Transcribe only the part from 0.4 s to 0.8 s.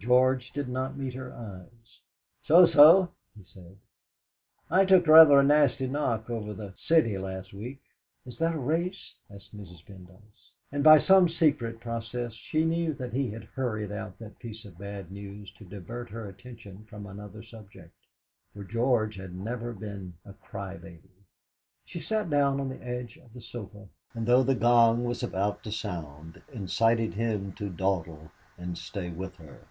did